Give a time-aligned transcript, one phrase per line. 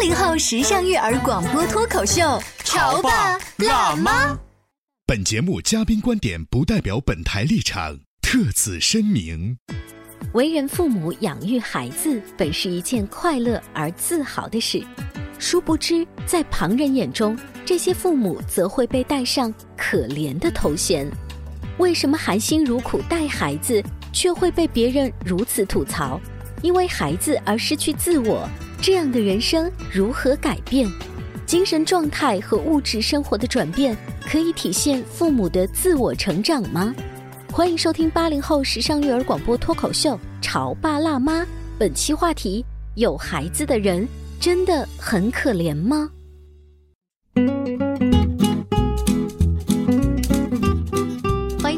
[0.00, 2.22] 八零后时尚育儿广播脱口秀，
[2.64, 4.34] 潮爸辣妈。
[5.06, 9.58] 本节目嘉宾观点不代表本台立场，特此声明。
[10.32, 14.82] 为人父母养育孩子本是一件快乐而自豪的事，
[15.38, 21.06] 殊不知在旁人眼中，这些父母则会被戴上可怜的头衔。
[21.76, 23.84] 为什么含辛茹苦带孩子，
[24.14, 26.18] 却会被别人如此吐槽？
[26.62, 28.48] 因为孩子而失去自我，
[28.82, 30.90] 这样的人生如何改变？
[31.44, 36.94] 精神状态和物质生活的转变，可以体现父母的自我成长吗？
[37.52, 41.42] 欢迎收听八零后时尚育儿广播脱口秀《潮爸辣妈》，
[41.78, 42.64] 本期话题：
[42.94, 44.08] 有孩子的人
[44.40, 46.10] 真的很可怜吗？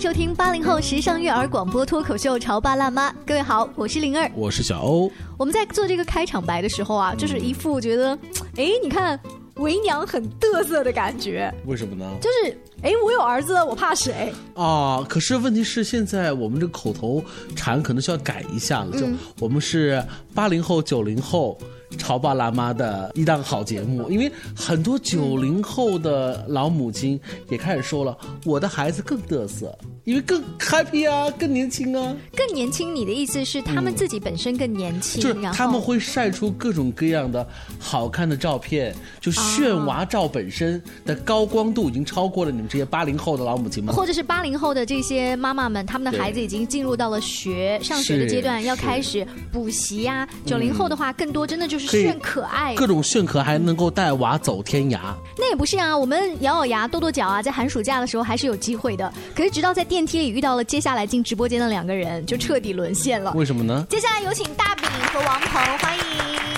[0.03, 5.09] 收听八零后时尚育儿广播脱口秀《潮爸辣妈》，各位好，我是灵儿，我是小欧。
[5.39, 8.19] 我们在做这个开场白的时候啊，就是一副觉得，
[8.57, 9.17] 哎，你看
[9.59, 11.55] 为娘很嘚瑟的感觉。
[11.67, 12.05] 为什么呢？
[12.21, 14.35] 就是，哎，我有儿子，我怕谁？
[14.55, 18.99] 啊，可是问题是，现在我们这个口头禅可能需要改一下了。
[18.99, 19.07] 就
[19.39, 21.57] 我们是八零后、九零后。
[21.99, 32.15] 潮爸辣妈的一档好节目，因为很多九零后的老母亲也开始说了，我的孩子更得瑟，因为更 happy 啊，更年轻啊。
[32.35, 37.47] 更年轻，你的意思是他们自己本身更年轻，就是他们会晒出各种各样的
[37.79, 50.29] 好看的照片，就炫娃照本身的高光度已经超过了你们这些八零后的老母亲们，或者是八零后的这些妈妈们，他们的孩子已经进入到了学上学的阶段，要开始补习呀。
[50.45, 51.93] 九零后的话，更多真的就是。
[51.93, 54.99] 炫可爱，各种炫可还能够带娃走天涯。
[55.37, 59.13] 那也不是啊，我们咬咬牙、跺跺脚啊，在寒暑假的时候还是有机会的。
[59.37, 63.31] 可是直到在电梯里遇到了接下来进直播间的两个人，就彻底沦陷了。
[63.33, 63.85] 为什么呢？
[63.91, 66.03] 接下来有请大饼和王鹏，欢迎。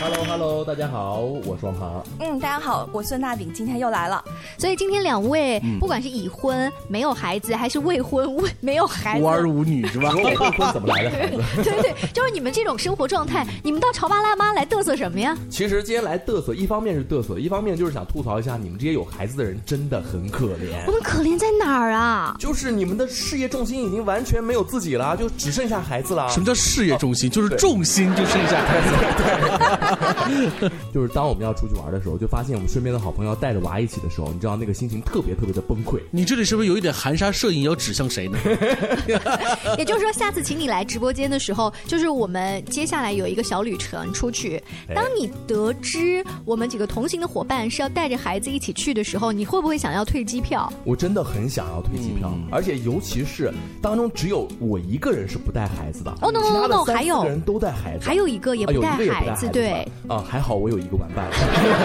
[0.01, 2.03] Hello，Hello，大家好，我是王鹏。
[2.21, 4.23] 嗯，大家好，我孙大饼，今天又来了。
[4.57, 10.13] 所以今天两位，不管是已婚没有孩子，还是未婚未没有孩子，无儿无女是吧？
[10.23, 11.43] 未婚怎么来的孩子？
[11.65, 15.37] 对对，就是你们这种生活状态，你们到潮爸辣妈来嘚瑟什么呀？
[15.51, 20.85] 其实今天来嘚瑟，一方面是嘚瑟，一方面就是想吐槽一下你们这些有孩子的人真的很可怜。
[20.87, 22.37] 我们可怜在哪儿啊？
[22.39, 26.29] 就是你们的事业重心已经完全没有自己了，就只剩下孩子了。
[26.29, 27.31] 什么叫事业重心？
[27.31, 30.71] 就是重心就剩下孩子。
[30.93, 35.99] 就是当我们要出去玩的时候，就发现我们身边的好朋友带着娃一起的时候，你知道那个心情特别特别的崩溃。
[36.11, 38.39] 你这里是不是有一点含沙射影要指向谁呢？
[39.79, 44.63] 也就是说，下次请你来直播间的时候，就是我们接下来有一个小旅程出去。
[44.95, 50.71] 当你得知我们几个同行的伙伴是要带着孩子一起去的时候，你会不会想要退机票？
[50.85, 53.53] 我真的很想要退机票，而且尤其是
[53.83, 61.29] 当中只有我一个人是不带孩子的，哦 no no no，还有人都带孩子，还有一个也不带孩子，对啊，还好我有一个玩伴。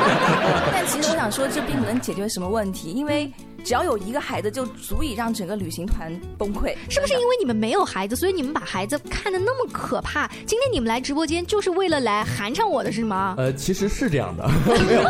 [0.72, 3.29] 但其实我想说，这并不能解决什么问题，因为。
[3.64, 6.74] 只要有一个孩子，就足以让整个旅行团崩溃。
[6.90, 10.28] 是不是因为你们没有孩子，所以你们把孩子看得那么可怕？
[10.46, 13.36] 今天你们来直播间就是为了来寒碜我的是吗？
[13.38, 14.50] 呃，其实是这样的，
[14.88, 15.03] 没有。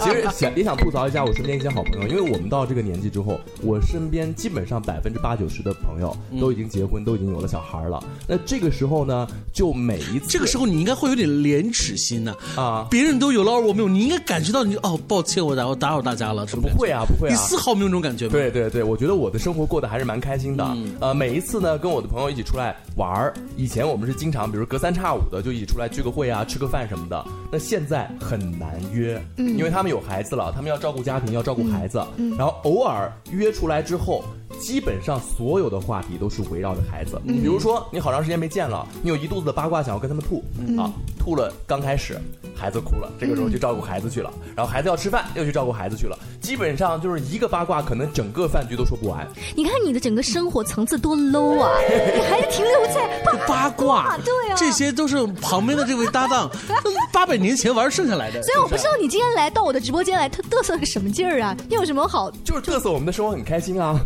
[0.00, 8.02] 其实想也想吐槽一下我身边一些好朋友，因为我们到这个年纪之后，我身边基本上百分之八九十的朋友都已经结婚，都已经有了小孩了。
[8.26, 12.86] 那这个时候呢，就每一次，这个时候你应该会有点廉耻心呢啊！
[12.90, 17.91] 别人都有了，我没有，你应该感觉到你哦，抱歉，我然后打扰大家了，不会啊，不会啊，你丝毫没有。
[17.92, 20.76] 种感觉对对对，我觉得我的生活过得还是蛮开心的。
[21.00, 27.24] 呃，每一次呢，跟我的朋友一起出来玩儿，以前我们是经常，比如隔三差五的就一起出来聚个会啊，吃个饭什么的。
[27.50, 32.02] 那现在很难约，因为他们有孩子了，他们要照顾家庭，要照顾孩子。
[32.38, 34.24] 然后偶尔约出来之后，
[34.58, 37.20] 基本上所有的话题都是围绕着孩子。
[37.26, 40.42] 比如说，你好长时间没见了，你有一肚子的八卦想要跟他们吐
[40.80, 42.18] 啊，吐了刚开始，
[42.54, 44.32] 孩子哭了，这个时候就照顾孩子去了。
[44.56, 46.18] 然后孩子要吃饭，又去照顾孩子去了。
[46.40, 49.26] 基本上就是一个八卦，可能整个饭局都说不完。
[49.54, 51.70] 你看你的整个生活层次多 low 啊！
[52.14, 53.08] 你还是停留在
[53.46, 56.50] 八卦，对啊这些都是旁边的这位搭档
[57.12, 58.42] 八百年前玩剩下来的。
[58.42, 61.56] 所以我不知道你今天来到我的直播间来，他嘚瑟个什么劲儿啊？
[61.68, 62.30] 你有什么好？
[62.44, 63.98] 就是嘚瑟我们的生活很开心啊。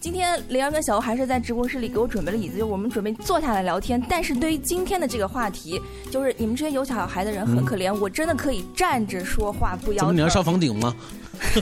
[0.00, 4.02] 今天灵儿跟小欧还是在直播室里给我准备了椅子，就我们准备坐下来聊天。
[4.06, 10.00] 但是对于今天的这个话题，就是你们这些有小孩的人很可怜，我真的可以站着说话不腰疼。
[10.00, 10.94] 怎么你要上房顶吗？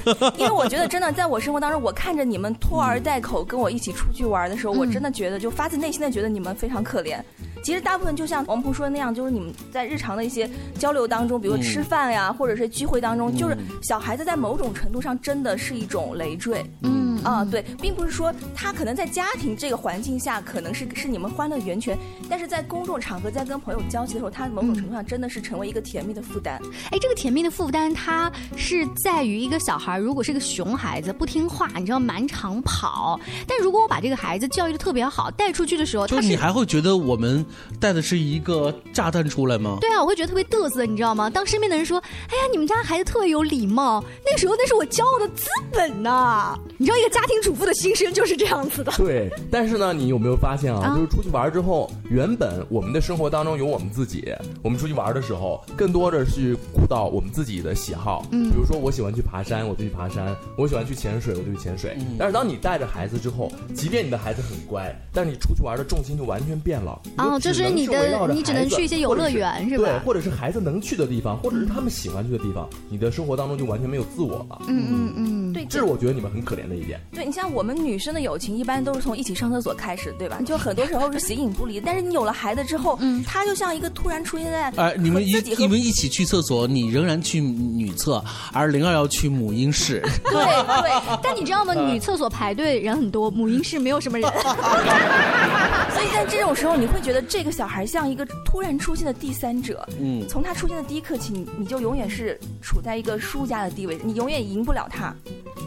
[0.39, 7.21] 因为我觉得真的在我生活当中，我看着你们拖儿带口跟我一起出去玩的时候，我真的觉得就发自内心的觉得你们非常可怜。
[7.63, 16.65] 其实大部分就像王鹏说的那样，就是你们在日常的一些交流当中，比如吃饭呀，或者是聚会当中，就是小孩子在某种程度上真的是一种累赘。
[16.83, 21.97] 嗯啊，对，并不是说他可能在家庭这个环境下可能是是你们欢乐源泉，
[22.29, 26.61] 但是在公众场合在跟朋友交际的时候，他某种程度上真的是成为一个甜蜜的负担。
[26.91, 37.45] 哎，这个甜蜜的负担，它是在于一个小孩，如果是个熊孩子，不听话，你知道满场跑；但如果我把这个孩子教育的特别好，带出去的时候，就是你还会觉得我们
[37.81, 39.79] 带的是一个炸弹出来吗？
[39.81, 41.29] 对啊，我会觉得特别嘚瑟，你知道吗？
[41.31, 41.99] 当身边的人说
[42.29, 48.93] ：“哎呀，你们家孩子特别有礼貌。”那时候那是我骄傲的资本呐、你知道，一个家庭主妇的心声就是这样子的。
[48.97, 50.89] 对，但是呢，你有没有发现啊？
[50.89, 54.33] 啊就是出去玩之后，原本我们的生活当中有我们自己，
[54.63, 58.25] 我们出去玩的时候，更多的是顾到我们自己的喜好。
[58.31, 61.96] 嗯，比如说我喜欢去爬山，我就去爬山；我喜欢去潜水，我就去潜水。
[62.19, 67.00] 但是当你带着孩子之后，即便你的孩子很乖，但是你出去玩的重心就完全变了。
[67.19, 74.62] 哦就就是你的你只能去一些游乐园是吧对，或者是孩子能去的地方，或者是他们喜欢去的地方，你的生活当中就完全没有自我了。
[74.69, 77.00] 嗯嗯嗯，对，这是我觉得你们很可怜的一点。
[77.12, 80.41] 对你像我们女生的友情，一般都是从一起上厕所开始，对吧？
[80.44, 81.81] 就很多时候是形影不离。
[81.81, 88.23] 但是你有了孩子之后，嗯，他就像一个突然出现在哎，你们一你们一起去厕所，你仍然去女厕，
[88.53, 90.03] 而灵儿要去母婴室。
[90.25, 91.75] 对对，但你知道吗？
[91.75, 94.31] 女厕所排队人很多，母婴室没有什么人。
[95.93, 99.87] 所以在这种时候，你会觉得这个小孩像一个突然出现的第三者。
[100.00, 105.14] 嗯，从他出现的第一刻起，你你就永远是处在一个输家的地位，你永远赢不了他。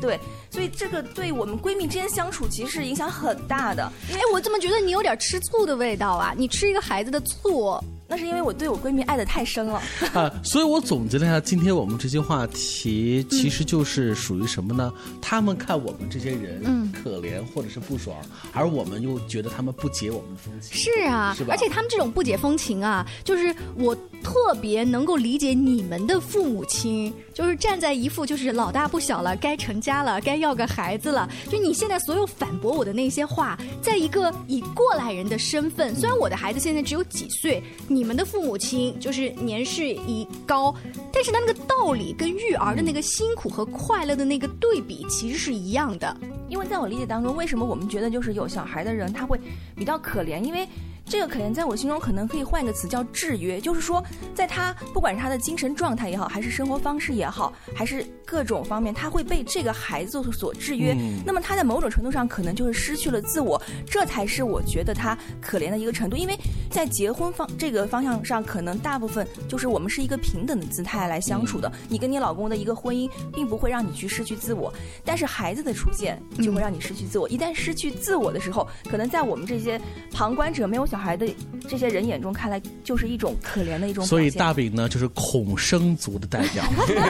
[0.01, 0.19] 对，
[0.51, 3.83] 所以这个对我们闺蜜之间相处其实是影响很大的。
[4.11, 6.33] 哎，我怎么觉得你有点吃醋的味道啊？
[6.37, 9.81] 你吃一个孩子的醋，那是因为我对我闺蜜爱的太深了。
[10.13, 14.93] 啊，所以我总结了一下，今天我们这些话题其实就是属于什么呢？
[15.21, 18.15] 他们看我们这些人嗯可怜或者是不爽，
[18.53, 20.77] 而我们又觉得他们不解我们的风情。
[20.77, 31.27] 是啊，而且他们这种不解风情啊，就是我特别能够理解你们的父母亲，就是站在一副就是老大不小了，该成家了，该要个孩子了。
[31.49, 37.63] 就你现在所有反驳我的那些话，在一个以过来人的身份，虽然我的孩子现在只有几岁，
[37.95, 40.75] 你们的父母亲就是年事已高，
[41.13, 46.13] 但是他那个道理跟育儿的那个辛苦和快乐的那个对比，其实是一样的。
[46.49, 49.39] 因为在我理解当中，为什么我们觉得就是有小孩的人他会
[49.77, 50.41] 比较可怜？
[50.41, 50.67] 因为
[51.05, 54.03] 这个可怜在我心中可能可以换一个词叫制约，就是说，
[54.33, 60.95] 在他不管是他的精神状态也好，还是生活方式也好，还是各种方面，他会被这个孩子所制约。
[61.23, 66.17] 那么他在某种程度上可能就是失去了自我，这才是我觉得他可怜的一个程度。
[66.17, 66.35] 因为
[66.71, 71.71] 在结婚方这个方向上，可能大部分就是我们是一个平等的姿态来相处的。
[71.87, 74.73] 你跟你老公的一个婚姻，并不会让你去失去自我，
[75.03, 77.29] 但是孩子的出现就会让你失去自我。
[77.29, 79.79] 一旦失去自我的时候，可能在我们这些
[80.11, 81.27] 旁观者没有小孩的
[81.67, 84.05] 这些人眼中看来，就是一种可怜的一种。
[84.05, 86.63] 所以大饼呢就是恐生族的代表，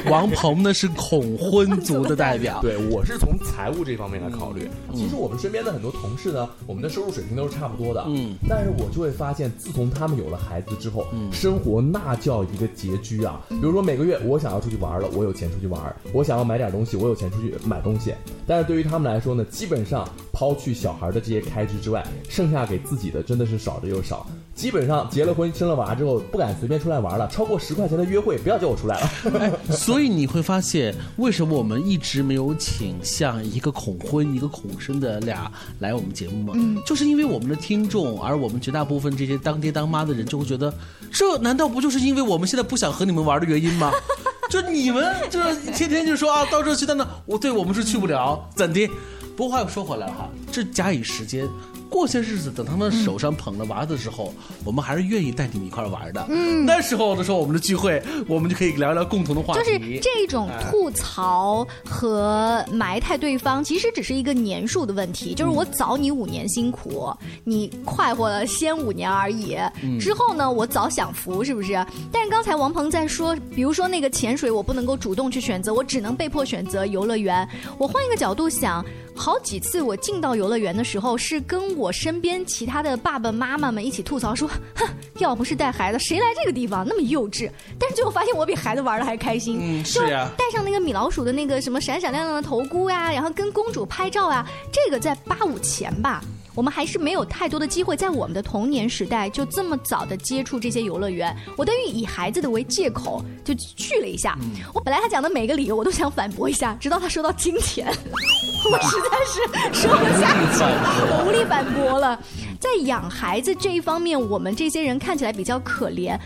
[0.10, 2.60] 王鹏呢是恐婚族的代表。
[2.63, 4.68] 对，我是从财务这方面来考虑。
[4.96, 8.04] 其实我们身边的很多同事呢，我们的收入水平都是差不多的。
[8.08, 13.39] 嗯，但是我就会发现，自从他们有了孩子之后，生活那叫一个拮据啊。
[13.50, 15.80] 比如说每个月我想要出去玩了，我有钱出去玩；
[16.12, 18.15] 我想要买点东西，我有钱出去买东西。
[18.48, 24.25] 但是对于他们来说呢，基本上抛去小孩的这些开支之外，剩下给自己的真的是少之又少。
[24.53, 29.10] 基本上结了婚生了娃之后，不敢随便出来玩了，超过十块钱的约会不要叫我出来了。
[29.39, 36.53] 哎所以你会发现，为什么我们一直没有请像一个恐婚、一个恐生的俩来我们节目吗？
[36.55, 40.74] 嗯，就是因为我们的听众，而我们绝大部分这些当爹当妈的人就会觉得，
[41.12, 43.91] 这难道不就是因为我们现在不想和你们玩的原因吗？
[44.50, 48.89] 就你们这天天就说啊，到这去，到那，我对我们是去不了，怎的？
[49.36, 51.46] 不过话又说回来了哈，这假以时间。
[51.89, 56.25] 过些日子，等他们手上捧着娃的时候，我们还是愿意带你们一块玩的。
[56.30, 59.60] 嗯，那时候的时候，我们的聚会，我们就可以聊聊共同的话题。
[59.60, 65.34] 就是这种吐槽和埋汰对方，其实只是一个年数的问题。
[65.34, 67.13] 就是我早你五年辛苦，
[67.44, 69.58] 你快活了先五年而已。
[70.00, 71.74] 之后呢，我早享福，是不是？
[72.12, 77.48] 但是刚才王鹏在说，比如说那个潜水，我不能够主动去选择，我只能被迫选择游乐园。
[77.77, 78.84] 我换一个角度想。
[79.18, 89.58] 好几次我进到游乐园的时候，是跟我身边其他的爸爸妈妈们一起吐槽说：“哼，要不是带孩子，谁来这个地方那么幼稚？”但是最后发现我比孩子玩的还开心。
[89.60, 90.29] 嗯，是呀。
[90.38, 96.24] 带上那个米老鼠的那个什么闪闪亮亮的头箍呀，然后跟公主拍照啊，这个在八五前吧。
[96.56, 101.36] 我们还是没有太多的机会，在我们的童年时代就这么早的接触这些游乐园。
[101.58, 104.38] 我等于以孩子的为借口就去了一下。
[104.74, 107.88] 我本来他讲的每个理由我都想反驳一下，直到他说到今天，
[108.72, 110.64] 我实在是 说不下去，
[111.12, 112.20] 我无力反驳了。
[112.60, 116.18] 在养孩子这一方面，我们这些人看起来比较可怜，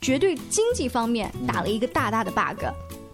[0.00, 2.64] 绝对经济方面打了一个大大的 bug。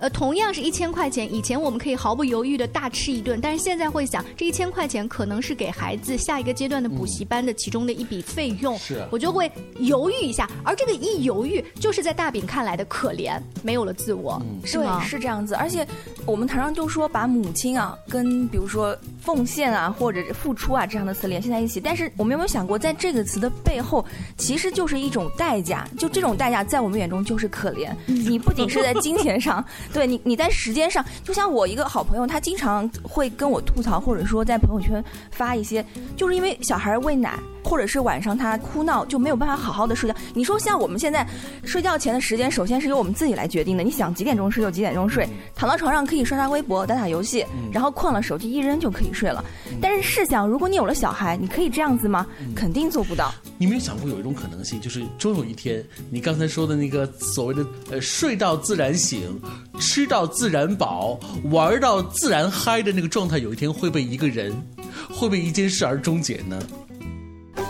[0.04, 15.02] 呃，同样是一千块钱，以前我们可以毫不犹豫的大吃一顿，但是现在会想，这一千块钱可能是给孩子下一个阶段的补习班的其中的一笔费用，是，我就会犹豫一下，而这个一犹豫，就是在大饼看来的可怜，没有了自我，是吗？
[15.02, 15.88] 是这样子，而且
[16.26, 18.94] 我们常常就说把母亲啊跟比如说
[19.24, 24.04] 奉献啊或者付出啊这样的词联系在一起，但是我们有没有想过，在这个词的背后，
[24.36, 29.64] 其实就是一种代价，就这种代价在我们眼中就是可怜， 你不仅是在金钱上。
[29.94, 35.82] 对你，你在时间上，就像我一个好朋友，他经常会跟我吐槽，或者说在朋友圈发一些，
[36.16, 37.38] 就是因为小孩喂奶。
[37.66, 40.14] 或者是晚上他哭闹就没有办法好好的睡觉。
[40.34, 41.26] 你说像我们现在
[41.64, 43.82] 睡觉前的时间，首先是由我们自己来决定的。
[43.82, 49.44] 你想几点钟睡就几点钟睡，躺到床上可以刷刷微博、打打游戏，然后困了手机一扔就可以睡了。
[49.80, 52.26] 但是试想，如果你有了小孩，你可以这样子吗？
[52.54, 53.32] 肯定做不到。
[53.56, 59.40] 你没有想过有一种可能性，就是终有一天，你刚才说的那个所谓的呃睡到自然醒、
[59.78, 64.52] 吃到自然饱、玩到自然嗨的那个状态，有一天会被一个人、
[65.10, 66.60] 会被一件事而终结呢？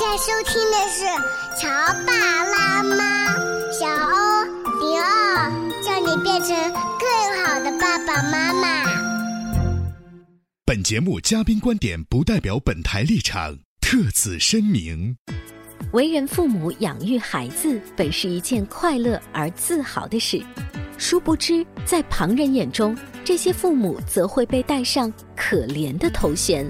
[0.00, 1.04] 你在收听的是
[1.60, 1.68] 《乔
[2.06, 3.36] 爸拉妈》，
[3.78, 4.44] 小欧
[4.80, 5.52] 零二，
[5.84, 6.56] 叫你变成
[6.98, 8.82] 更好的爸爸妈妈。
[10.64, 15.14] 本节目嘉宾观点不代表本台立场，特此声明。
[15.92, 20.42] 为人父母养育孩子本是一件快乐而自豪的事，
[20.96, 26.66] 殊不知在旁人眼中，这些父母则会被戴上可怜的头衔。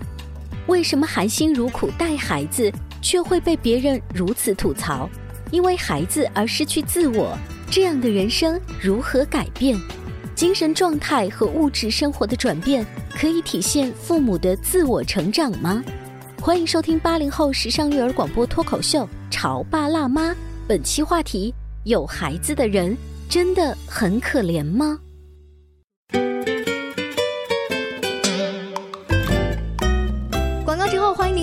[0.67, 2.73] 为什么含辛茹苦带孩子？
[3.01, 5.09] 却会被别人如此吐槽，
[5.51, 7.37] 因为孩子而失去自我，
[7.71, 9.79] 这样的人生如何改变？
[10.35, 15.83] 精神状态和物质生活的转变，可以体现父母的自我成长吗？
[16.41, 20.31] 欢迎收听八零后时尚育儿广播脱口秀《潮爸辣妈》，
[20.67, 21.55] 本期话题：
[21.85, 22.97] 有孩子的人
[23.29, 24.99] 真的很可怜吗？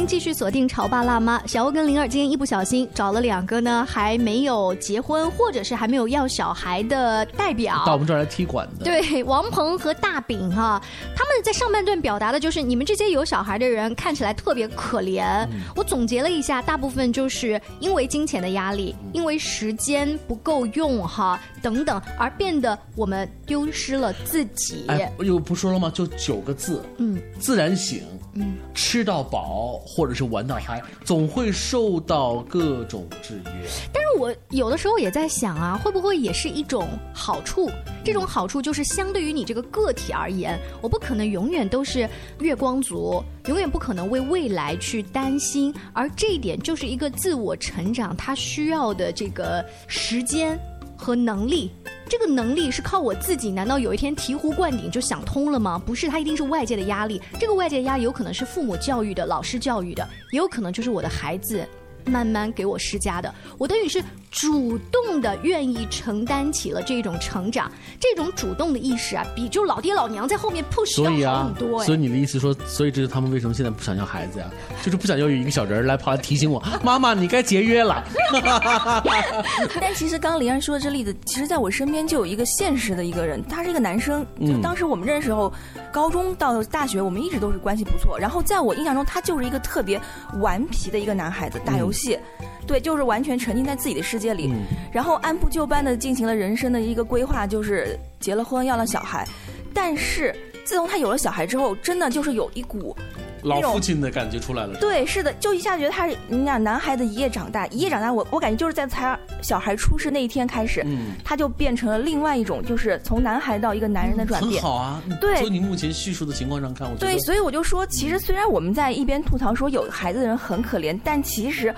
[0.06, 8.86] 继续锁定潮爸辣妈，小欧跟灵儿今天一不小心找了两个呢还没有结婚或者是还没有要小孩的代表到我们这儿来踢馆的。
[8.86, 10.82] 对，王鹏和大饼哈，
[11.16, 15.48] 他们在上半段表达的就是你们这些有小孩的人看起来特别可怜。
[15.76, 24.86] 我总结了一下，大部分就是因为金钱的压力，因为时间不够用哈等等，而变得我们丢失了自己。
[24.88, 25.92] 哎，又不说了吗？
[25.94, 28.04] 就九个字，嗯，自然醒，
[28.38, 29.82] 嗯，吃到饱。
[29.86, 33.70] 或者是玩到嗨，总会受到各种制约。
[33.92, 37.70] 但是我有的时候也在想啊，会不会也是一种好处？
[38.04, 42.08] 这种好处就是相对于你这个个体而言，我不可能永远都是
[42.40, 45.74] 月光族，永远不可能为未来去担心。
[45.94, 50.60] 而这一点就是一个自我成长，它需要的这个时间
[50.96, 51.72] 和能力。
[52.10, 53.52] 这个能力是靠我自己？
[53.52, 55.82] 难道有一天醍醐灌顶就想通了吗？
[55.86, 57.22] 不是，它一定是外界的压力。
[57.40, 61.68] 这个外界的压力有可能是父母教育的、老师教育的，也有可能就是我的孩子
[62.06, 63.34] 慢慢给我施加的。
[63.58, 71.86] 我等于是主动的愿意承担起了这种成长，这种主动的意识啊，比就老爹老娘在后面 push 要好很多，哎。
[71.86, 74.46] 所以你的意思说，所以这是他们为什么现在不想要孩子呀？
[74.84, 78.04] 就是不想要有一个小人儿来跑来提醒我，妈妈你该节约了。
[79.80, 84.22] 但其实刚刚林安说的这例子，其实在我身边就有一个现实的一个人，他是一个男生。
[84.40, 85.52] 就嗯当时我们认识后，
[85.92, 88.18] 高中到大学，我们一直都是关系不错。
[88.20, 90.00] 然后在我印象中，他就是一个特别
[90.40, 92.20] 顽皮的一个男孩子，打游戏，
[92.66, 94.52] 对，就是完全沉浸在自己的世界里，
[94.92, 99.28] 然后按部就班的进行了人生的一个规划，就是结了婚，要了小孩。
[99.74, 102.96] 但是自从他有了小孩之后，真的就是有一股
[103.44, 104.80] 老父亲的感觉出来了。
[104.80, 114.64] 对，是的，就一下觉得他是你俩男孩子一夜长大，一夜长大，我我感觉就是在他小孩出世那一天开始，嗯他就变成了另外一种，就是从男孩到一个男人的转变很变。
[114.64, 115.00] 好啊。
[115.22, 121.74] 对从你目前叙述的情况上看，我觉得对，所以我就说，其实虽然我们在一边吐槽说有孩子的人很可怜，但其实。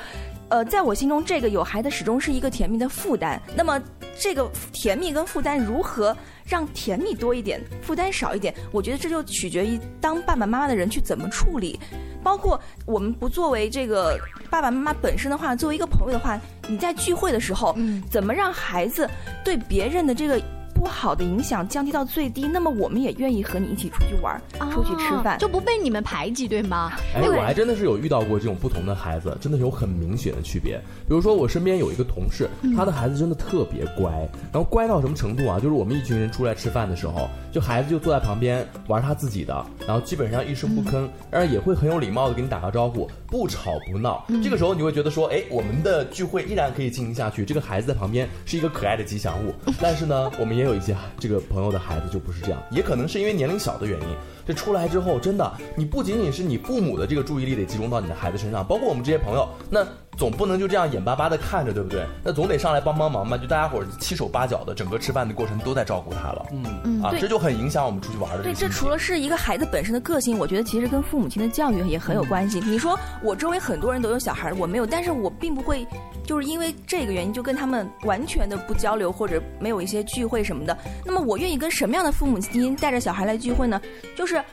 [0.50, 3.40] 呃，在我心中，这个有孩子始终是一个甜蜜的负担。
[3.56, 3.80] 那么，
[4.20, 8.54] 这个甜蜜跟负担如何让甜蜜多一点，负担少一点？
[8.72, 11.80] 我觉得这就取决于当爸爸妈妈的人去怎么处理。
[12.22, 17.78] 包括我们不作为这个爸爸妈妈本身的话，作为一个朋友的话，你在聚会的时候，
[18.10, 19.10] 怎么让孩子
[19.46, 20.42] 对别人的这个
[20.80, 22.48] 不好的影响降低到最低？
[22.48, 26.94] 那么我们也愿意和你一起出去玩儿、出去吃饭，就不被你们排挤，对吗？
[27.14, 30.80] 哎，我还真的是有遇到过这种不同的孩子，真的是有很明显的区别。
[31.06, 34.12] 比如说，我身边有一个同事，嗯他的孩子真的特别乖，
[34.54, 35.60] 然后乖到什么程度啊？
[35.60, 39.54] 就是我们一群人出来吃饭的时候，就孩子就坐在旁边玩他自己的，
[39.86, 44.24] 然后基本上一声不吭，而也会很有礼貌的给你打个招呼，不吵不闹。
[44.30, 47.44] 嗯这个时候你会觉得说，哎，我们的聚会依然可以进行下去。
[47.44, 54.08] 这个孩子在旁边是一个可爱的吉祥物，但是呢，我们也有一些这个朋友的孩子就不是这样，也可能是因为年龄小的原因。
[54.46, 59.86] 这出来之后，真的，你不仅仅是你父母的这个注意力得集中到你的孩子身上，包括我们这些朋友，那
[60.20, 62.06] 总不能就这样眼巴巴的看着，对不对？
[62.22, 68.54] 那总得上来帮帮忙嘛，就大家伙儿七手八脚的，整个吃饭的过程都在照顾他了，嗯啊，嗯啊这就很影响我们出去玩的对。
[68.54, 72.60] 这除了是一个孩子本身的个性，我觉得其实跟父母亲的教育也很有关系。
[72.60, 75.88] 你说我周围很多人都有小孩，我没有，但是我并不会
[76.26, 80.78] 就是因为这个原因就跟他们完全的不交流，或者没有一些聚会什么的。
[81.06, 83.82] 那么我愿意跟什么样的父母亲带着小孩来聚会呢？
[84.18, 84.44] 就是。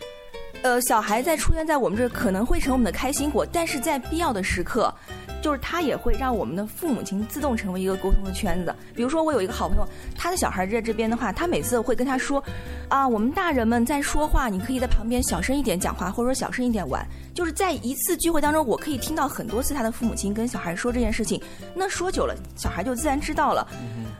[0.63, 4.93] 呃，小孩在出现在我们这儿可能会成我们的开心果，但是在必要的时刻，
[5.47, 8.75] 就是他也会让我们的父母亲自动成为一个沟通的圈子。
[8.97, 12.43] 比如说，我有一个好朋友，他的小孩在这边的话，他每次会跟他说，
[12.89, 17.06] 啊，我们大人们在说话，你可以在旁边小声一点讲话，或者说小声一点玩。
[17.32, 21.41] 就是在一次聚会当中，我可以听到很多次他的父母亲跟小孩说这件事情，
[21.76, 23.69] 那说久了，小孩就自然知道了。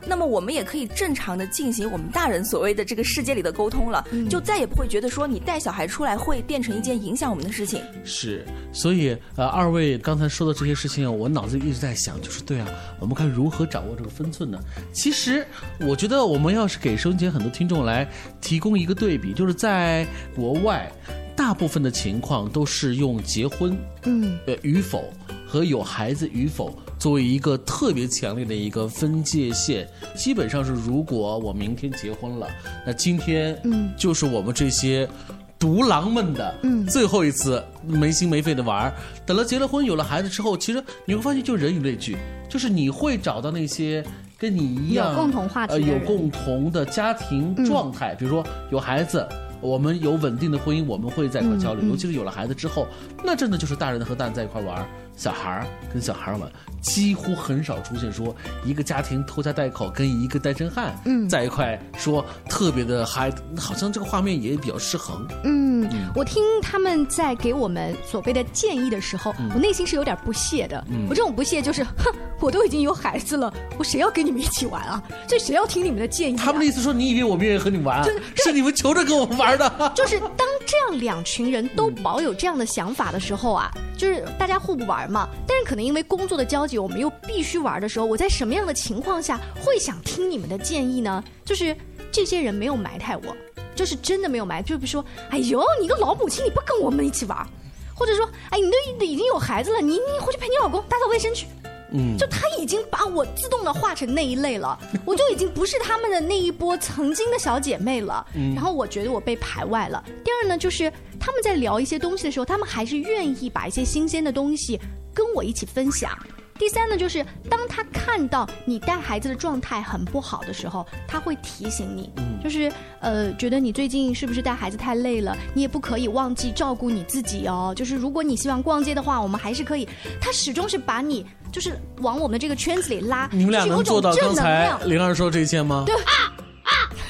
[0.07, 7.83] 那么我们也可以正常的进行我们大人所谓的这个世界里的沟通了，就再也不会觉得说你带小孩出来会变成一件影响我们的事情。
[8.05, 12.69] 是，所以呃，二位刚才说的这些事情，我脑子里一直在想，就是对啊，
[13.01, 14.59] 我们该如何掌握这个分寸呢？
[14.93, 15.47] 其实，
[15.81, 18.09] 我觉得我们要是给收音机很多听众来
[18.41, 20.93] 提供一个对比，就是在国外，
[21.35, 25.13] 大部分的情况都是用结婚，嗯，呃与否
[25.47, 29.89] 和有孩子与否作为一个特别强烈的一个分界线。
[30.15, 32.49] 基本上是，如果我明天结婚了，
[32.87, 35.09] 那今天嗯就是我们这些。
[35.59, 36.87] 独狼们的嗯。
[36.87, 38.93] 最后一次没心没肺的玩儿，
[39.25, 42.17] 等了结了婚有了孩子之后，其实你会发现就人以类聚，
[42.49, 44.05] 就是你会找到那些
[44.39, 49.27] 跟你一样有共同话题呃有共同的家庭状态，比如说有孩子。
[49.63, 51.83] 我们有稳定的婚姻，我们会在一块交流。
[51.83, 51.91] 嗯嗯。
[51.91, 52.87] 尤其是有了孩子之后，
[53.25, 54.87] 那真的就是大人和大人在一块玩儿，
[55.17, 56.49] 小孩儿跟小孩儿玩，
[56.83, 65.27] 几乎很少出现说一个家庭拖家带口跟一个单身汉嗯在一块说特别的嗨，好像这个画面也比较失衡。
[65.43, 70.85] 嗯，我听他们在给我们所谓的建议的时候，嗯我内心是有点不屑的。
[70.91, 75.03] 嗯我这种不屑就是，哼，我都已经有孩子了，我谁要跟你们一起玩啊？
[75.27, 76.43] 这谁要听你们的建议、啊？
[76.45, 78.05] 他们的意思说，你以为我们愿意和你玩，
[78.37, 79.93] 是你们求着跟我们玩的。
[79.95, 85.29] 就是当这样两群人都保有这样的想法的时候啊，就是大家互不玩嘛。
[85.47, 91.23] 但是可能因为工作的交集，我们又必须玩的时候，我在什么样的情况下会想听你们的建议呢？
[91.45, 91.75] 就是
[92.11, 93.37] 这些人没有埋汰我，
[93.75, 97.47] 就是真的没有埋，就比如说，哎呦，你个老母亲，你不跟我们一起玩，
[97.95, 101.47] 或者说，哎，你都已经有孩子了，你你回去陪你老公打扫卫生去。
[101.93, 108.27] 嗯就他已经把我自动的化成那一类了， 我就已经不是他们的那一波曾经的小姐妹了。
[108.35, 110.03] 嗯然后我觉得我被排外了。
[110.25, 114.79] 第二呢，就是他们在聊一些东西的时候，他们还是愿意把一些新鲜的东西
[115.15, 116.11] 跟我一起分享。
[116.59, 122.11] 第三呢，就是当他看到你带孩子的状态很不好的时候，他会提醒你，
[122.43, 125.37] 就是呃，觉得你最近是不是带孩子太累了？
[125.55, 127.73] 你也不可以忘记照顾你自己哦。
[127.77, 129.89] 就是如果你希望逛街的话，我们还是可以。
[130.21, 135.85] 他始终是把你就是往我们这个圈子里拉，你们俩能做到刚才灵儿说这些吗？
[135.87, 135.95] 对。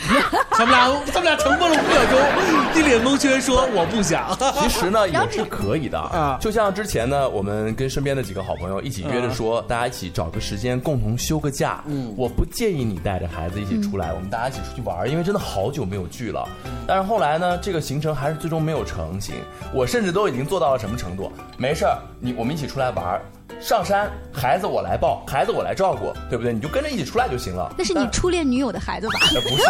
[0.57, 4.35] 他们俩，他们俩沉默了五秒钟，一脸蒙圈，说我不想。
[4.59, 6.39] 其实呢，也是可以的啊。
[6.41, 11.83] 就像之前呢，我们跟身边的几个好朋友一起约着说，大家一起找个时间共同休个假。
[11.87, 16.49] 嗯，我不建议你带着孩子一起出来，我们大家一起出去玩，因为真的好久没有聚了。
[16.87, 19.35] 但是后来呢，这个行程还是最终没有成型。
[19.75, 21.31] 我甚至都已经做到了什么程度？
[21.59, 23.21] 没事儿，你我们一起出来玩。
[23.61, 26.53] 上山，孩子我来抱，孩子我来照顾，对不对？
[26.53, 27.73] 你就跟着一起出来就行了。
[27.77, 29.19] 那是你初恋女友的孩子吧？
[29.19, 29.65] 不是，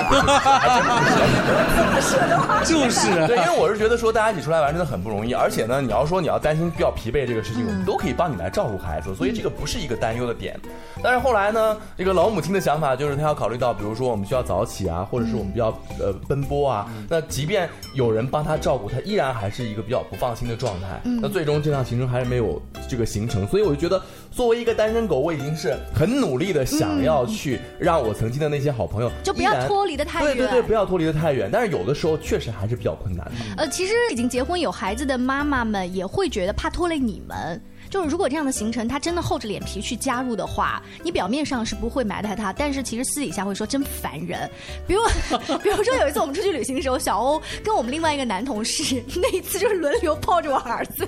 [1.94, 2.16] 不是，
[2.64, 10.58] 就是对，因为我是觉得说大家一起出来玩真的很不容易，而且呢，你要说你要担心比较疲惫这个事情，我们都可以帮你来照顾孩子，所以这个不是一个担忧的点。
[11.02, 15.66] 但是后来呢，这个老母亲的想法就是她要考虑到，比如说我们需要早起啊，或者是我们比较
[16.00, 21.00] 呃奔波啊，那即便有人帮她照顾，她依然还是一个比较不放心的状态。
[21.22, 23.86] 那最终这趟行程还是没有这个行程，所以我就。
[23.86, 24.02] 觉得
[24.32, 31.48] 作为一个单身狗，我已经是很努力的想要去让我曾经的那些好朋友就不要脱离的太远，对对对，不要脱离的太远。
[31.52, 33.32] 但是有的时候确实还是比较困难的。
[33.58, 37.62] 呃，其实已经结婚有孩子的妈妈们也会觉得怕拖累你们。
[37.96, 44.46] 就是如果这样的行程，他真的厚着脸皮去加入的话，你表面上是不会埋汰他，但是其实私底下会说真烦人。
[44.86, 45.00] 比如，
[45.62, 51.06] 比如说有一次我们出去旅行的时候，小欧跟我们另外一个男同事， 那一次就是轮流抱着我儿子，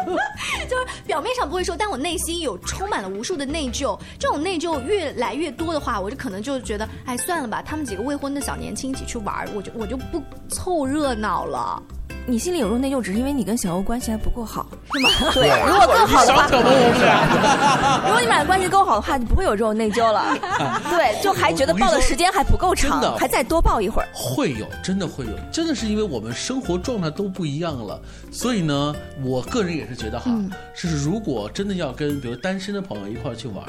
[0.66, 3.94] 就是表面上不会说，但我内心有充满了无数的内疚。
[4.18, 11.82] 这种内疚越来越多的话，我就可能就觉得，哎，算了吧，他们几个未婚的小年轻一起去玩，我就我就不凑热闹了。
[12.26, 15.10] 你心里有种内疚，只是因为你跟小欧关系还不够好，是吗？
[15.34, 16.46] 对，如果更好的话，
[18.06, 20.34] 如果你们俩关系够好的话，就不会有这种内疚了。
[20.90, 24.08] 对，就还觉得抱的时间还不够长，还再多抱一会儿。
[24.14, 28.00] 会有，真的会有，真的是因为我们生活状态都不一样了，
[28.32, 30.30] 所以呢，我个人也是觉得哈，
[30.74, 33.62] 是如果真的要跟比如单身的朋友一块去玩，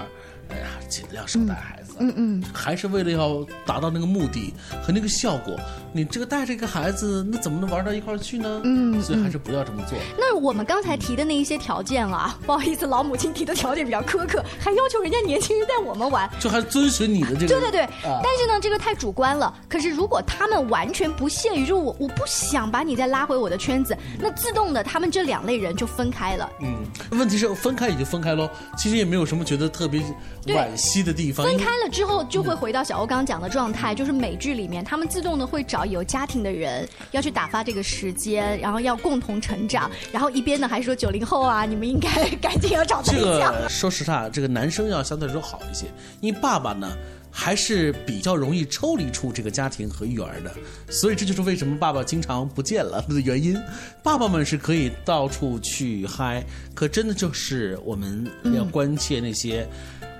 [0.49, 1.84] 哎呀，尽量少带孩子。
[1.84, 4.53] 嗯嗯嗯，还是为了要达到那个目的
[4.83, 5.55] 和那个效果，
[5.93, 8.61] 你这个带着一个孩子，那怎么能玩到一块儿去呢？
[8.63, 9.97] 嗯，所以还是不要这么做。
[10.17, 17.47] 那我们刚才提的那一些条件啊，不好意思，老母亲提的条件比较苛刻，还要求人家年轻人带我们玩，就还遵循你的这个。
[17.47, 19.53] 对对对，但是呢，这个太主观了。
[19.69, 26.49] 可是如果他们完全不屑于，就我我不想把你再拉回我的圈子，那自动的他们这两类人就分开了。
[26.61, 26.75] 嗯，
[27.17, 30.01] 问题是分开也就分开喽，其实也没有什么觉得特别
[30.45, 31.45] 惋惜的地方。
[31.45, 31.84] 分开了。
[31.89, 43.53] 之后就会回到小欧刚刚讲的状态，就是美剧里面他们自动的会找有家庭的人要去打发这个时间，然后要共同成长，然后一边呢还说九零后啊，你们应该 赶紧要找对象。
[43.53, 45.85] 这个说实话，这个男生要相对来说好一些，
[46.21, 46.95] 因为爸爸呢
[47.31, 50.51] 还是比较容易抽离出这个家庭和育儿的，
[50.89, 53.57] 所以这就是为什么爸爸经常不见了的原因。
[54.01, 56.43] 爸爸们是可以到处去嗨，
[56.73, 59.67] 可真的就是我们要关切那些。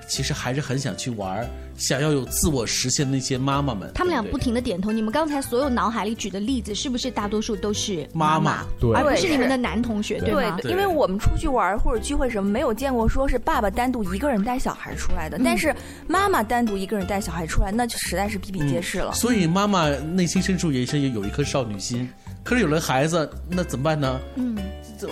[0.08, 3.90] 其实还是很想去玩想要有自我实现的那些妈妈们。
[3.94, 4.90] 他们俩不停的点头。
[4.90, 10.58] 你们刚才所有脑海里举的例子，是不是大多数都是妈妈，对而不是你们的男同学，对吗？
[10.64, 15.74] 因为我们出去玩或者聚会什么，没有见过说是爸爸单独一个人带小孩出来的，但是
[16.06, 19.12] 妈妈单独一个人带小孩出来，那就实在是比比皆是了。
[19.12, 22.08] 所以妈妈内心深处也是有一颗少女心，
[22.42, 24.20] 可是有了孩子，那怎么办呢？
[24.36, 24.56] 嗯。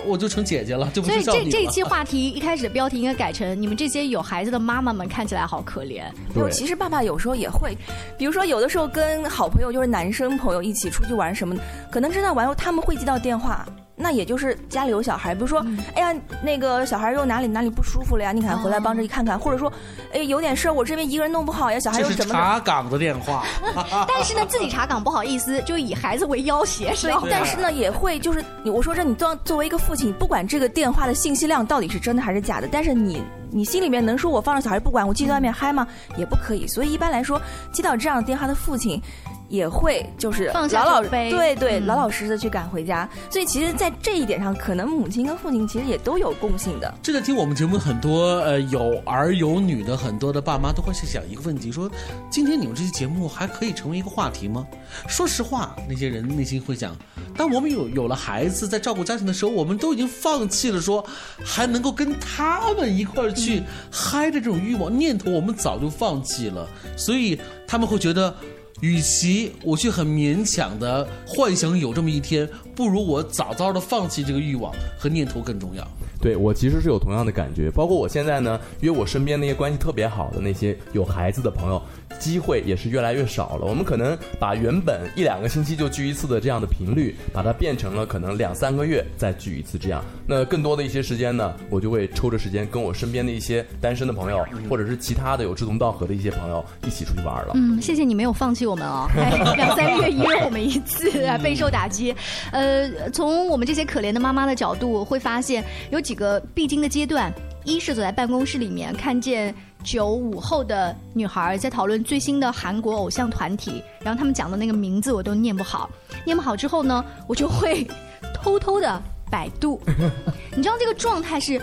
[0.05, 6.03] 我就成姐姐了，就不所以这这一期 话题一开始的标题应该改成“你们这些有孩子的妈妈们看起来好可怜”。
[6.33, 7.77] 不，其实爸爸有时候也会，
[8.17, 11.55] 比如说有的时候跟好朋友就是男生朋友一起出去玩什么，
[11.91, 13.65] 可能真的玩后他们会接到电话。
[13.97, 18.33] 那也就是家里有小孩，比如说，哎呀，那个小孩又哪里哪里不舒服了呀？
[18.33, 19.71] 你看回来帮着一看看，或者说，
[20.13, 22.33] 哎，有点事儿，我这边一个人弄不好呀，小孩又怎么？
[22.33, 23.45] 查岗的电话。
[24.07, 27.23] 但是呢，自己查岗不好意思，就以孩子为要挟，是吧？
[27.31, 35.87] 但是呢，也会就是，我说这你作作为一个父亲，不管这个电话的信息量到底是真的还是假的，但是你你心里面能说我放着小孩不管，我继续在外面嗨吗？
[36.17, 36.67] 也不可以。
[36.67, 39.01] 所以一般来说，接到这样的电话的父亲。
[39.47, 46.93] 也会就是老老对对老老实实的去赶回家，所以其实，在这一点上，可能母亲跟父亲其实也都有共性的。
[47.03, 51.91] 正在听我们节目很多呃有儿有女的很多的爸妈都会去想一个问题：说
[52.29, 54.65] 今天你们这期节目还可以成为一个话题吗？
[55.07, 56.95] 说实话，那些人内心会想：
[57.37, 61.05] 当我们有有了孩子，在照顾家庭的时候，我们都已经放弃了说
[61.43, 68.33] 还能够跟他们一块儿去嗨的这种欲望念头，我们早就放弃了，所以他们会觉得。
[68.81, 75.87] 与其我去很勉强的幻想有这么一天，不如我早早的放弃这个欲望和念头更重要。
[76.21, 81.79] 对我其实是有同样的感觉，包括我现在呢，约我身边那些关系特别好的那些有孩子的朋友，
[82.17, 83.65] 机会也是越来越少了。
[83.65, 90.03] 我们可能把原本一两个星期就聚一次的这样的频率，把它变成了可能两三个月再聚一次这样。
[90.25, 97.51] 那更多的一些时间呢，我就会抽着时间跟我身边的一些单身的朋友，或者是其他的有志同道合的一些朋友一起出去玩了。
[97.53, 99.07] 嗯，谢谢你没有放弃我们哦，
[99.55, 101.11] 两三个月约我们一次，
[101.43, 102.15] 备受打击。
[102.51, 102.64] 呃，
[103.11, 115.89] 从我们这些可怜的妈妈的角度，会发现有几个必经的阶段：一是走在办公室里面，看见九五后的女孩在讨论最新的韩国偶像团体，然后他们讲的那个名字我都念不好，
[116.25, 117.85] 念不好之后呢，我就会
[118.33, 119.79] 偷偷的百度。
[120.55, 121.61] 你知道这个状态是，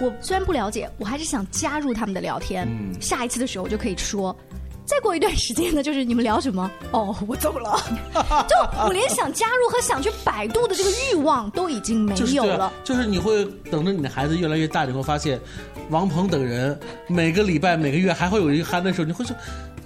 [0.00, 2.68] 我虽然不了解，我还是想加入他们的聊天。
[3.00, 4.36] 下一次的时候我就可以说。
[4.92, 6.70] 再过一段时间呢，就是你们聊什么？
[6.90, 7.82] 哦，我走了。
[8.46, 12.70] 就我连想加入和想去百度的这个欲望都已经没有了。
[12.84, 15.40] 就是你会等着你的孩子越来越大，你会发现，
[15.88, 19.34] 王鹏等人每个礼拜、每个月还会有一个憨的时候，你会说。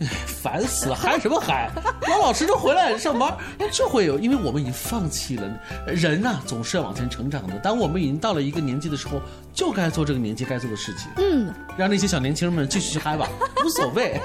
[0.01, 1.71] 哎， 烦死了，嗨什么嗨？
[2.09, 3.37] 老老实实回来上班，
[3.73, 5.49] 就会有，因为我们已经放弃了。
[5.87, 7.59] 人呐，总是要往前成长的。
[7.59, 9.21] 当我们已经到了一个年纪的时候，
[9.55, 11.11] 就该做这个年纪该做的事情。
[11.17, 13.29] 嗯，让那些小年轻人们继续去嗨吧，
[13.65, 14.21] 无所谓。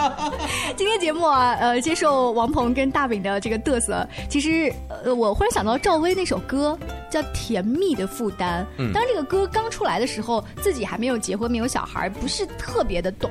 [0.76, 4.72] 今天节目啊，呃，接受王鹏跟大饼的这个嘚瑟，其实
[5.04, 6.78] 呃，我忽然想到赵薇那首歌
[7.10, 8.64] 叫《甜蜜的负担》。
[8.78, 13.30] 嗯，当这个歌刚出来的时候，自己还没有结婚，没有小孩，不是特别的懂。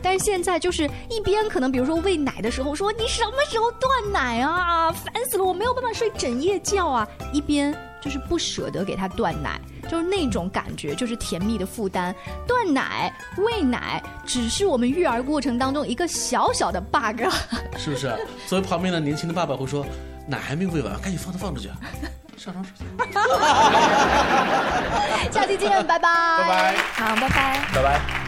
[0.00, 0.88] 但是现在就是。
[1.10, 7.06] 一边可能比如说喂奶的时候说你什么时候断奶啊，烦死了，我没有办法睡整夜觉啊。
[7.32, 12.14] 一边就是不舍得给他断奶，就是那种感觉，就是甜蜜的负担。
[12.46, 17.20] 断奶、喂奶只是我们育儿过程当中一个小小的 bug，
[17.76, 18.14] 是不是？
[18.46, 19.84] 所以旁边的年轻的爸爸会说，
[20.26, 21.68] 奶还没喂完，赶紧放它放出去，
[22.36, 22.72] 上床睡
[23.12, 23.20] 觉。
[25.32, 28.27] 下期见，拜拜，拜拜，好，拜拜，拜拜。